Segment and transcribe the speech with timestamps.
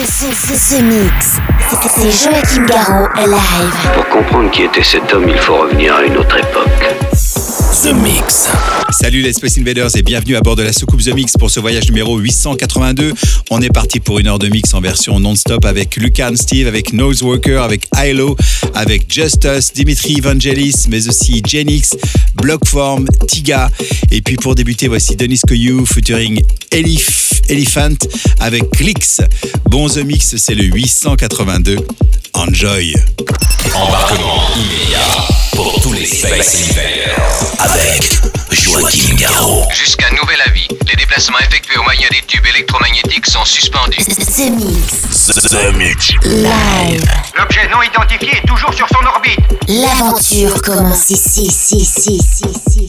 [0.00, 1.40] The Mix.
[1.88, 3.92] C'est Joachim Garraud live.
[3.94, 7.07] Pour comprendre qui était cet homme, il faut revenir à une autre époque.
[7.82, 8.48] The Mix.
[8.90, 11.60] Salut les Space Invaders et bienvenue à bord de la soucoupe The Mix pour ce
[11.60, 13.14] voyage numéro 882.
[13.50, 16.92] On est parti pour une heure de mix en version non-stop avec Lucan Steve, avec
[16.92, 18.36] Nose Worker, avec Hilo,
[18.74, 21.96] avec Justus, Dimitri Evangelis, mais aussi Genix,
[22.34, 23.70] Blockform, Tiga.
[24.10, 27.94] Et puis pour débuter, voici Denis Koyou featuring Elif, Elephant
[28.40, 29.20] avec Clicks.
[29.66, 31.76] Bon The Mix, c'est le 882.
[32.34, 32.94] Enjoy.
[33.74, 37.18] Embarquement immédiat pour tous les Space Invaders
[37.72, 39.66] avec Joachim Garraud.
[39.74, 43.98] Jusqu'à nouvel avis, les déplacements effectués au moyen des tubes électromagnétiques sont suspendus.
[43.98, 45.26] The Mix.
[45.26, 46.12] The Mix.
[46.24, 47.04] Live.
[47.36, 49.40] L'objet non identifié est toujours sur son orbite.
[49.68, 52.88] L'aventure commence ici, ici, ici, ici, ici,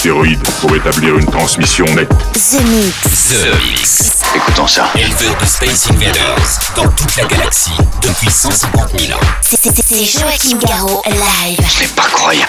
[0.00, 2.08] D'astéroïdes pour établir une transmission nette.
[2.32, 3.28] The Mix.
[3.28, 4.12] The Mix.
[4.34, 4.88] Écoutons ça.
[4.94, 9.20] Éleveur de Space Invaders dans toute la galaxie depuis 150 000 ans.
[9.42, 11.60] C'est- C'est c'est Joachim Garraud live.
[11.78, 12.48] C'est pas croyable.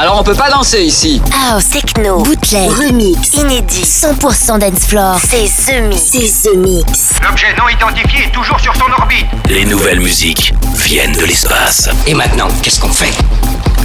[0.00, 1.20] Alors on peut pas danser ici.
[1.50, 5.20] House, techno, bootleg, remix, inédit, 100% dance floor.
[5.20, 6.02] C'est The Mix.
[6.10, 7.10] C'est The Mix.
[7.22, 9.26] L'objet non identifié est toujours sur son orbite.
[9.50, 11.90] Les nouvelles musiques viennent de l'espace.
[12.06, 13.12] Et maintenant, qu'est-ce qu'on fait?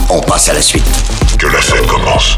[0.09, 0.85] On passe à la suite.
[1.37, 2.37] Que la fête commence.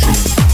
[0.03, 0.50] emotions.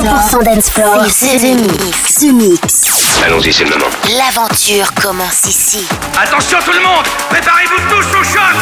[0.00, 1.04] 100% dance 100% dance floor.
[1.08, 2.14] C'est The Mix.
[2.20, 3.20] The Mix.
[3.24, 3.86] Allons-y, c'est le moment.
[4.16, 5.86] L'aventure commence ici.
[6.20, 8.54] Attention tout le monde Préparez-vous tous au choc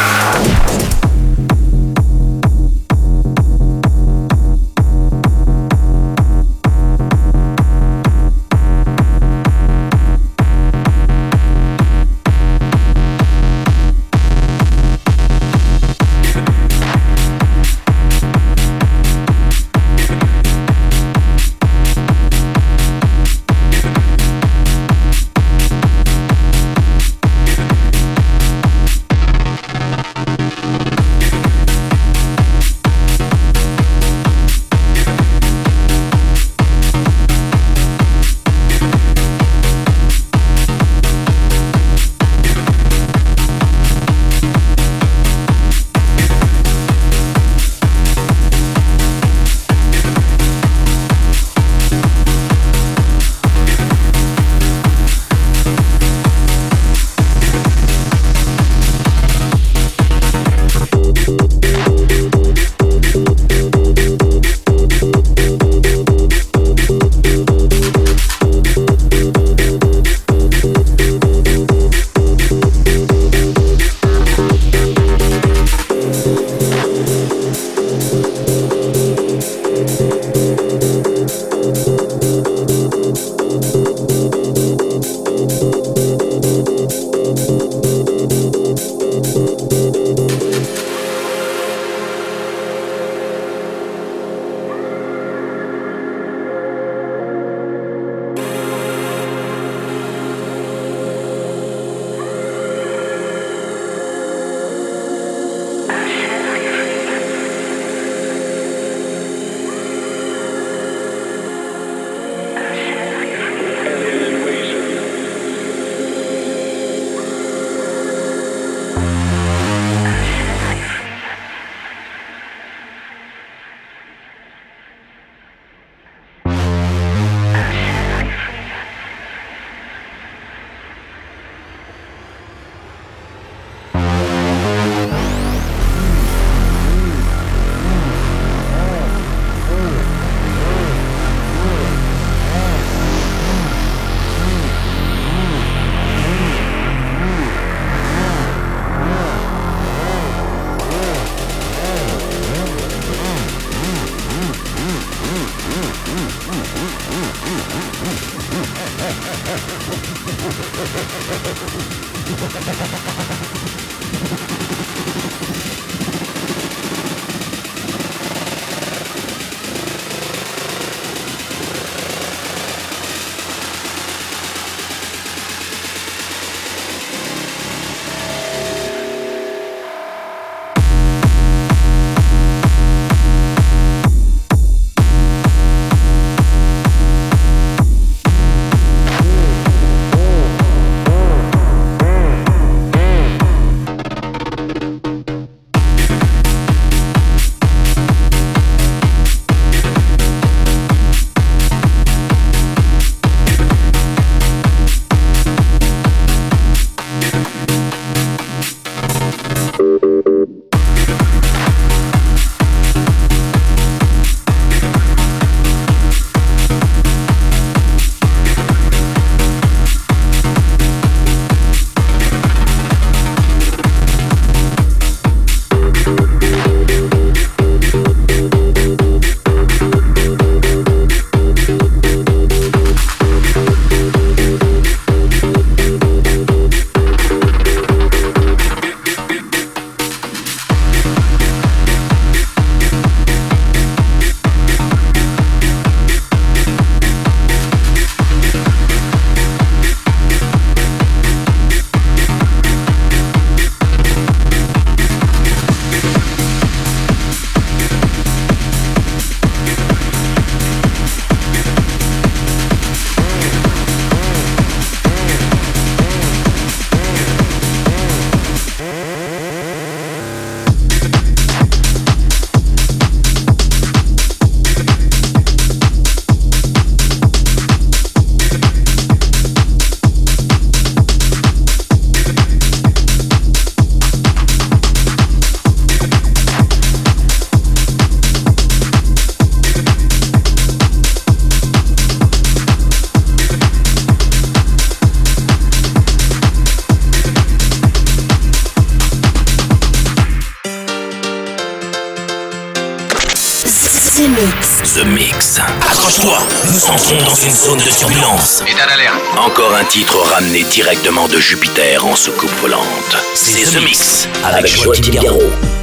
[310.71, 313.17] directement de Jupiter en soucoupe volante.
[313.35, 315.78] C'est The Mix avec Joachim Garraud.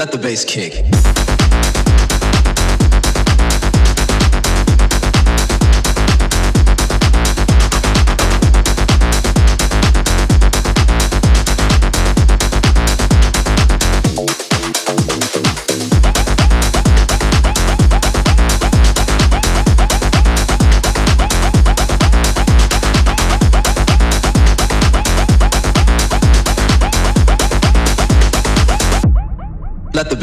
[0.00, 1.29] Let the bass kick.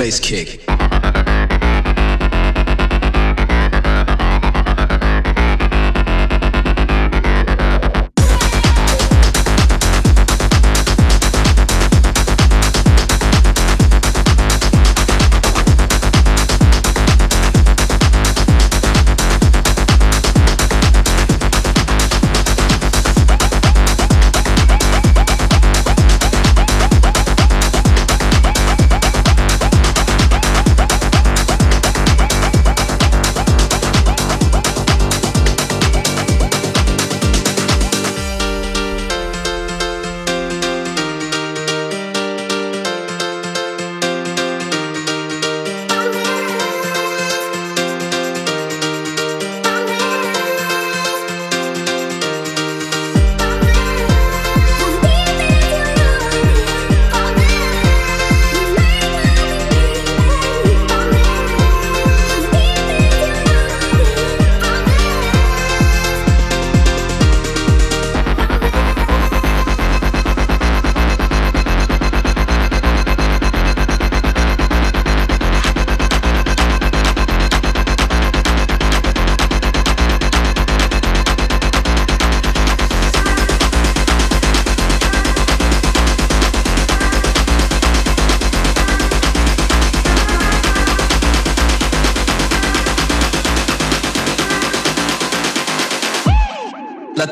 [0.07, 0.66] place kick.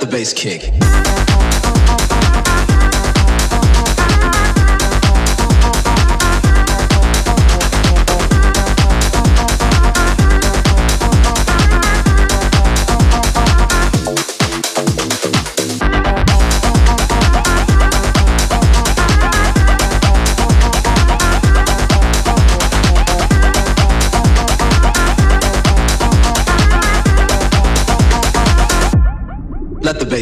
[0.06, 1.05] The bass kick.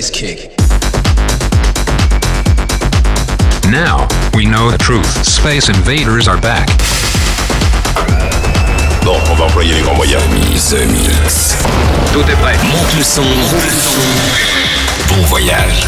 [0.03, 0.51] Bass kick.
[3.71, 5.25] Now, we know the truth.
[5.25, 6.67] Space invaders are back.
[9.03, 10.23] Bon, on va employer les grands moyens.
[10.69, 11.57] The Mix.
[12.11, 12.57] Tout est prêt.
[12.63, 13.21] Monte le son.
[13.21, 15.15] Monte le son.
[15.15, 15.87] Bon voyage.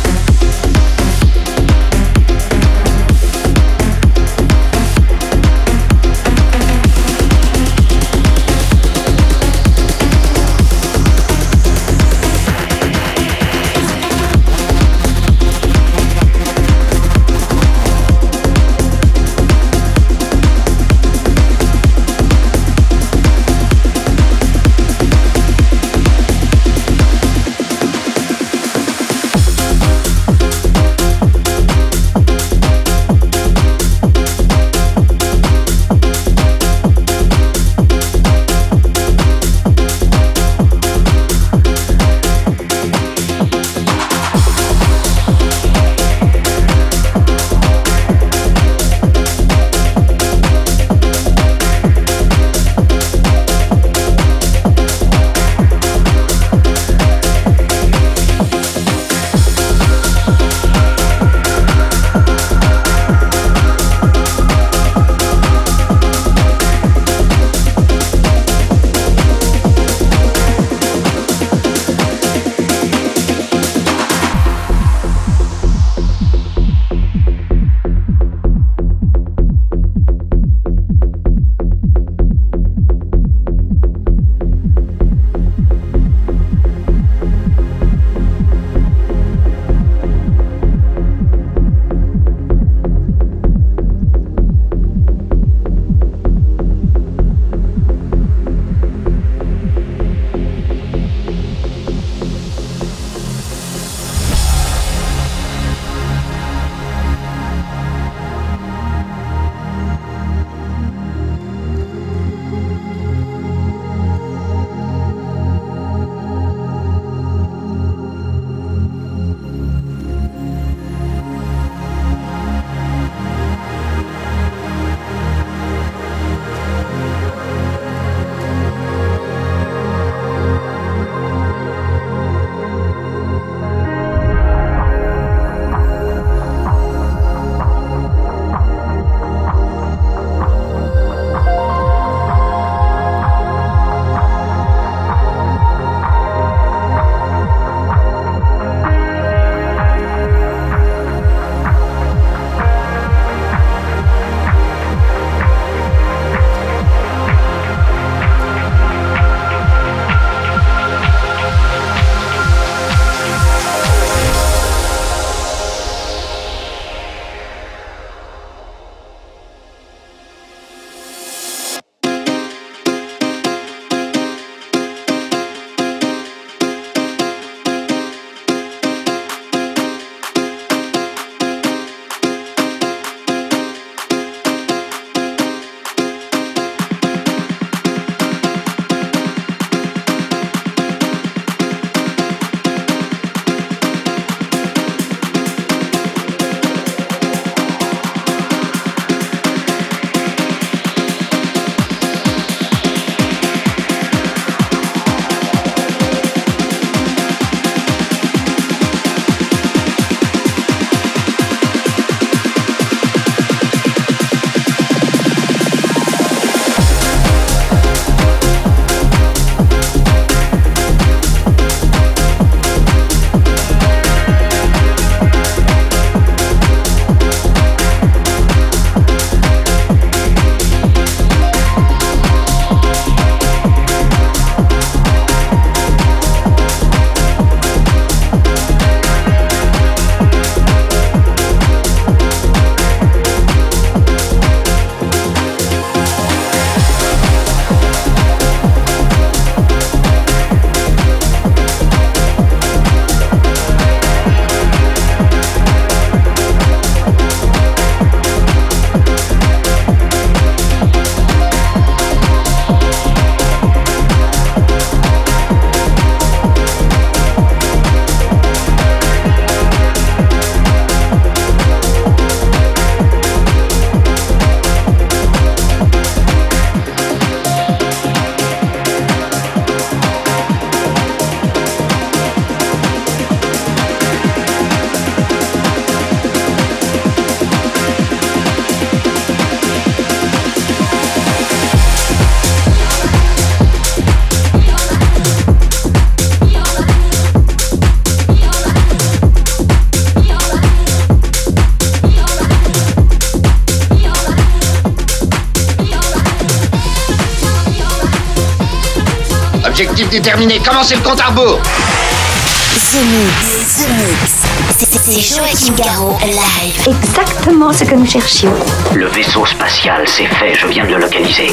[310.01, 311.59] Objectif déterminé, commencez le compte à rebours?
[311.61, 314.33] The Mix, The Mix.
[314.79, 316.87] C'est- C'est Joachim Garraud, live.
[316.87, 318.53] Exactement ce que nous cherchions.
[318.95, 321.51] Le vaisseau spatial, c'est fait, je viens de le localiser.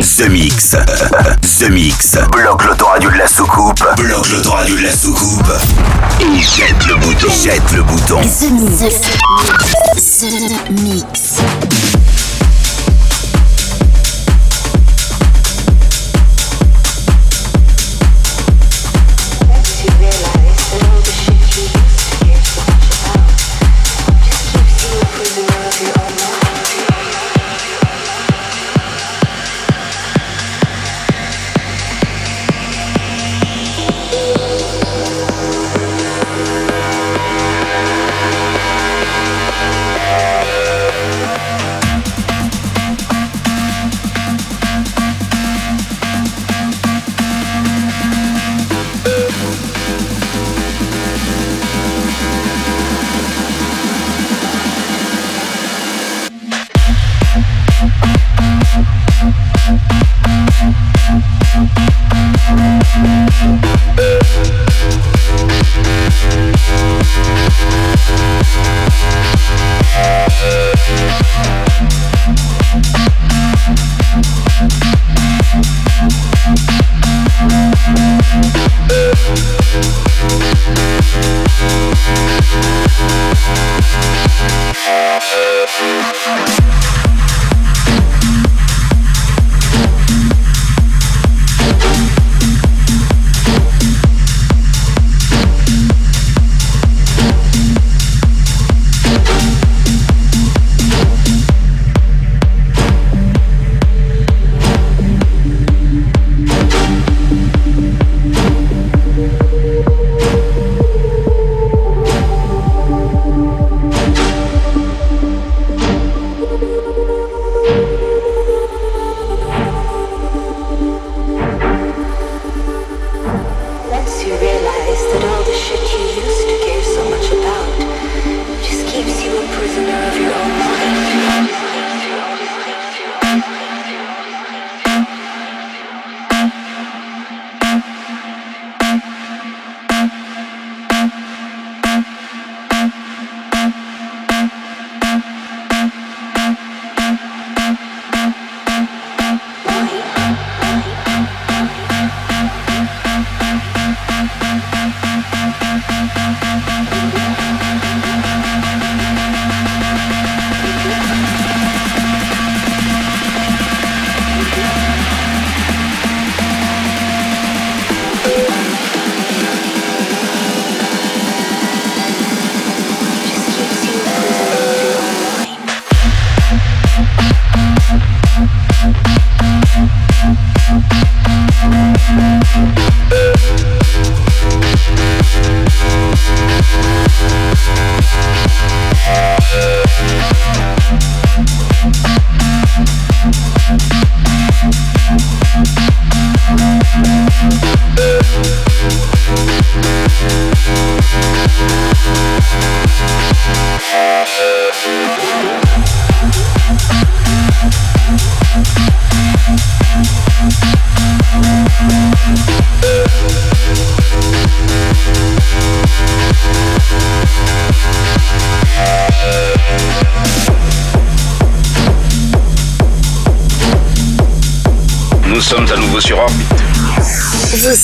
[0.00, 0.76] The Mix.
[1.58, 2.16] The Mix.
[2.30, 3.82] Bloque l'autoradio de la soucoupe.
[3.96, 5.50] Bloque l'autoradio de la soucoupe.
[6.20, 7.26] Et jette le bouton.
[7.28, 8.20] Jette le bouton.
[8.20, 9.00] The Mix.
[10.20, 11.17] The Mix.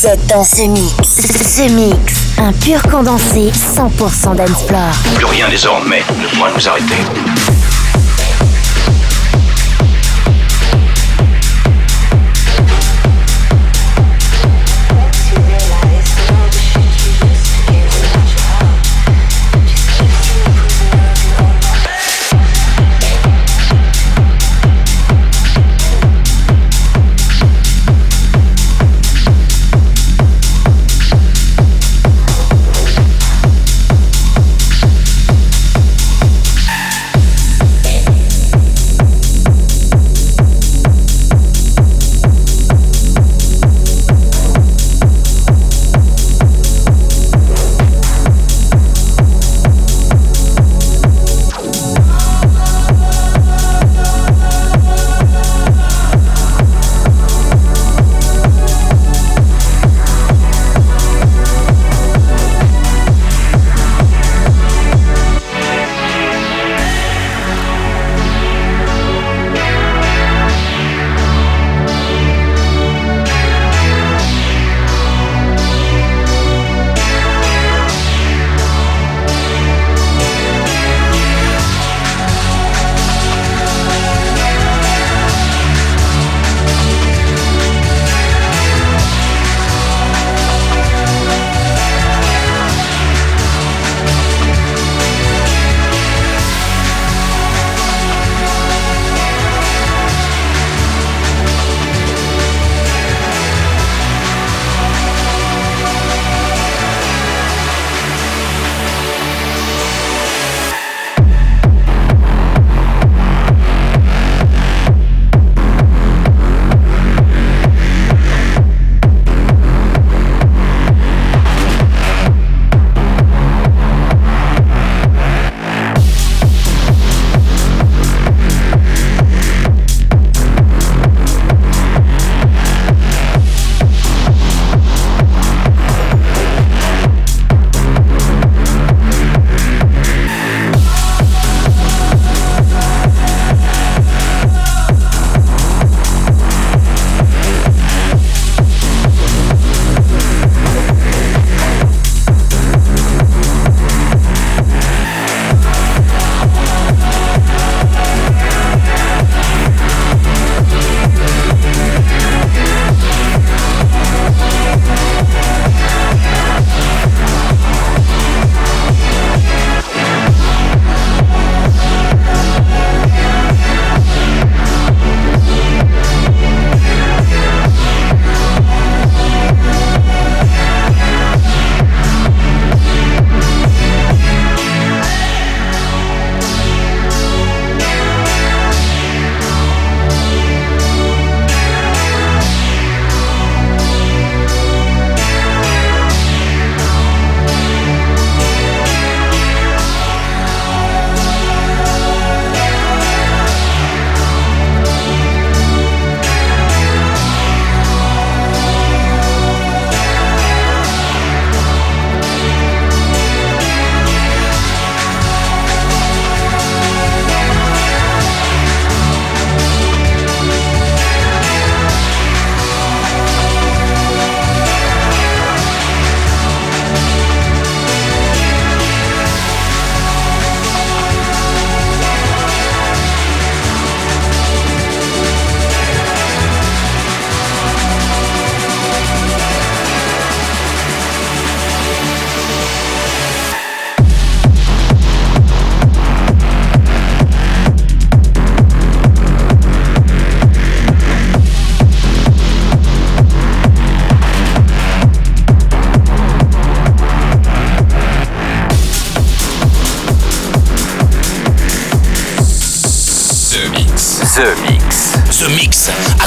[0.04, 0.92] Vous êtes dans ce mix.
[1.02, 4.92] Ce mix, un pur condensé 100% d'Ensplore.
[5.14, 7.33] Plus rien désormais ne pourra nous arrêter.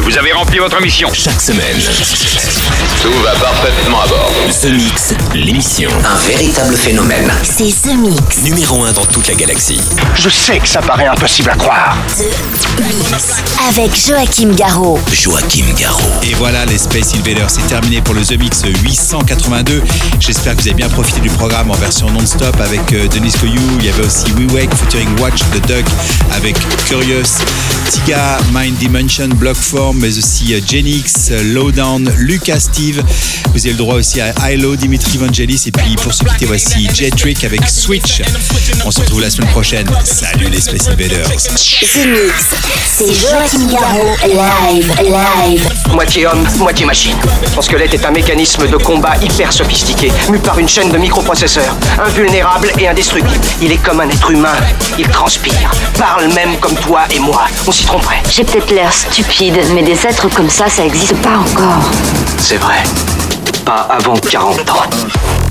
[0.00, 1.08] Vous avez rempli votre mission.
[1.12, 1.76] Chaque semaine,
[3.04, 4.32] Tout va parfaitement à bord.
[4.62, 5.90] The Mix, l'émission.
[6.06, 7.30] Un véritable phénomène.
[7.42, 8.42] C'est The Mix.
[8.44, 9.78] Numéro 1 dans toute la galaxie.
[10.14, 11.98] Je sais que ça paraît impossible à croire.
[13.68, 14.98] Avec Joachim Garraud.
[15.12, 16.00] Joachim Garraud.
[16.22, 19.82] Et voilà, les Space Invaders, c'est terminé pour le The Mix 882.
[20.18, 23.60] J'espère que vous avez bien profité du programme en version non-stop avec euh, Denis Koyou.
[23.80, 25.84] Il y avait aussi We Wake featuring Watch the Duck
[26.32, 27.44] avec Curious,
[27.90, 32.93] Tiga, Mind Dimension, Blockform, mais aussi euh, Genix, Lowdown, Lucas Steve.
[33.52, 35.62] Vous avez le droit aussi à Hilo, Dimitri Vangelis.
[35.66, 38.22] Et puis pour se quitter, voici Jet Trick avec Switch.
[38.84, 39.86] On se retrouve la semaine prochaine.
[40.04, 41.28] Salut les Space Invaders.
[41.38, 44.16] C'est Joachim Garraud.
[44.26, 45.68] Live, live.
[45.92, 47.16] Moitié homme, moitié machine.
[47.54, 51.76] Son squelette est un mécanisme de combat hyper sophistiqué, mu par une chaîne de microprocesseurs,
[51.98, 53.44] invulnérable et indestructible.
[53.60, 54.56] Il est comme un être humain,
[54.98, 57.46] il transpire, parle même comme toi et moi.
[57.66, 58.22] On s'y tromperait.
[58.30, 61.90] J'ai peut-être l'air stupide, mais des êtres comme ça, ça existe pas encore.
[62.38, 62.83] C'est vrai.
[63.64, 65.43] Pas avant 40 ans.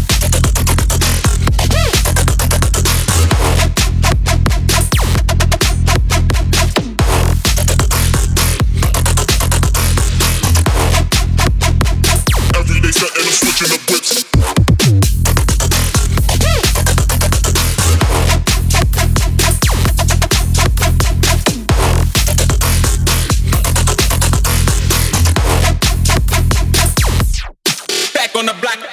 [28.43, 28.92] On the block.